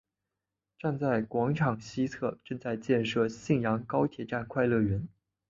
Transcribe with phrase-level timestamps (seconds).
[0.79, 5.07] 站前广场西侧正在建设信阳高铁站快乐园。